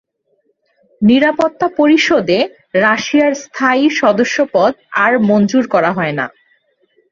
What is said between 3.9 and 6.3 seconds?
সদস্যপদ আর মঞ্জুর করা হয় না।